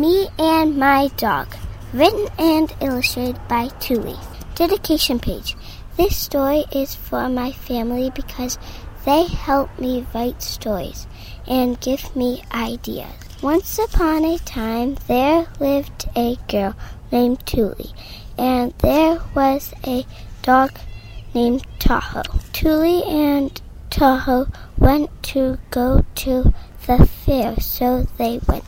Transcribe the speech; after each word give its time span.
My 0.00 1.10
Dog. 1.16 1.56
Written 1.92 2.28
and 2.38 2.72
illustrated 2.80 3.40
by 3.48 3.66
Tule. 3.80 4.16
Dedication 4.54 5.18
page. 5.18 5.56
This 5.96 6.16
story 6.16 6.66
is 6.70 6.94
for 6.94 7.28
my 7.28 7.50
family 7.50 8.10
because 8.14 8.58
they 9.04 9.24
help 9.24 9.76
me 9.76 10.06
write 10.14 10.40
stories 10.40 11.08
and 11.48 11.80
give 11.80 12.14
me 12.14 12.44
ideas. 12.54 13.10
Once 13.42 13.76
upon 13.80 14.24
a 14.24 14.38
time, 14.38 14.96
there 15.08 15.48
lived 15.58 16.08
a 16.14 16.36
girl 16.46 16.76
named 17.10 17.44
Tule, 17.44 17.92
and 18.38 18.72
there 18.78 19.20
was 19.34 19.74
a 19.84 20.06
dog 20.42 20.78
named 21.34 21.66
Tahoe. 21.80 22.38
Tule 22.52 23.02
and 23.04 23.60
Tahoe 23.90 24.46
went 24.76 25.10
to 25.24 25.58
go 25.70 26.04
to 26.14 26.54
the 26.86 27.04
fair, 27.04 27.58
so 27.58 28.06
they 28.16 28.38
went. 28.46 28.64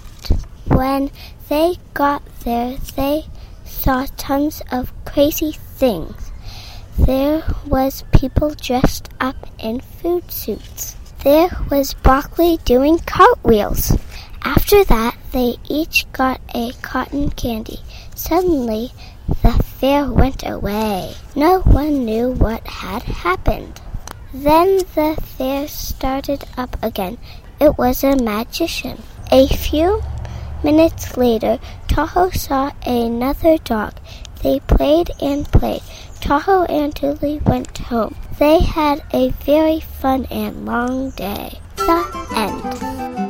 When 0.80 1.10
they 1.50 1.76
got 1.92 2.22
there, 2.42 2.78
they 2.96 3.26
saw 3.66 4.06
tons 4.16 4.62
of 4.72 4.94
crazy 5.04 5.52
things. 5.52 6.32
There 6.98 7.42
was 7.66 8.04
people 8.12 8.54
dressed 8.54 9.10
up 9.20 9.36
in 9.58 9.80
food 9.80 10.32
suits. 10.32 10.96
There 11.22 11.50
was 11.70 11.92
broccoli 11.92 12.60
doing 12.64 12.98
cartwheels. 13.00 13.92
After 14.42 14.82
that, 14.84 15.18
they 15.32 15.56
each 15.68 16.10
got 16.12 16.40
a 16.54 16.72
cotton 16.80 17.28
candy. 17.28 17.80
Suddenly, 18.14 18.94
the 19.42 19.52
fair 19.62 20.10
went 20.10 20.48
away. 20.48 21.12
No 21.36 21.60
one 21.60 22.06
knew 22.06 22.30
what 22.30 22.66
had 22.66 23.02
happened. 23.02 23.82
Then 24.32 24.78
the 24.94 25.18
fair 25.36 25.68
started 25.68 26.46
up 26.56 26.82
again. 26.82 27.18
It 27.60 27.76
was 27.76 28.02
a 28.02 28.16
magician. 28.16 29.02
A 29.30 29.46
few 29.46 30.02
minutes 30.62 31.16
later, 31.16 31.58
Tahoe 31.88 32.30
saw 32.30 32.72
another 32.86 33.58
dog. 33.58 33.94
They 34.42 34.60
played 34.60 35.10
and 35.20 35.44
played. 35.50 35.82
Tahoe 36.20 36.64
and 36.64 36.94
Tule 36.94 37.40
went 37.46 37.76
home. 37.78 38.14
They 38.38 38.60
had 38.60 39.02
a 39.12 39.30
very 39.44 39.80
fun 39.80 40.26
and 40.30 40.66
long 40.66 41.10
day. 41.10 41.60
The 41.76 42.04
end. 42.36 43.29